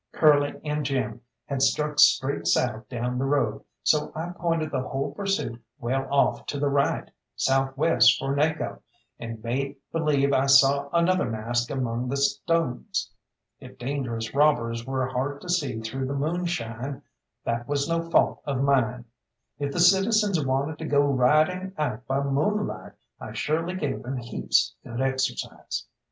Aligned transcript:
Curly 0.13 0.59
and 0.63 0.83
Jim 0.83 1.21
had 1.45 1.61
struck 1.61 1.99
straight 1.99 2.47
south 2.47 2.89
down 2.89 3.19
the 3.19 3.23
road, 3.25 3.63
so 3.83 4.11
I 4.15 4.31
pointed 4.31 4.71
the 4.71 4.81
whole 4.81 5.13
pursuit 5.13 5.63
well 5.77 6.07
off 6.11 6.43
to 6.47 6.59
the 6.59 6.69
right, 6.69 7.11
south 7.35 7.77
west 7.77 8.17
for 8.17 8.35
Naco, 8.35 8.81
and 9.19 9.43
made 9.43 9.75
believe 9.91 10.33
I 10.33 10.47
saw 10.47 10.89
another 10.91 11.29
mask 11.29 11.69
among 11.69 12.09
the 12.09 12.17
stones. 12.17 13.11
If 13.59 13.77
dangerous 13.77 14.33
robbers 14.33 14.87
were 14.87 15.05
hard 15.05 15.39
to 15.41 15.49
see 15.49 15.79
through 15.81 16.07
the 16.07 16.15
moonshine, 16.15 17.03
that 17.43 17.67
was 17.67 17.87
no 17.87 18.09
fault 18.09 18.41
of 18.47 18.63
mine. 18.63 19.05
If 19.59 19.71
the 19.71 19.79
citizens 19.79 20.43
wanted 20.43 20.79
to 20.79 20.85
go 20.85 21.01
riding 21.01 21.73
out 21.77 22.07
by 22.07 22.21
moonlight, 22.23 22.93
I 23.19 23.33
surely 23.33 23.75
gave 23.75 24.01
them 24.01 24.17
heaps 24.17 24.73
good 24.83 24.99
exercise. 24.99 25.85